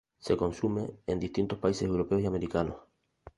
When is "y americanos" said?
2.23-2.75